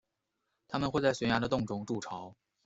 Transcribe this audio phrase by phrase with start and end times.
[0.67, 2.35] 它们会在悬崖的洞中筑巢。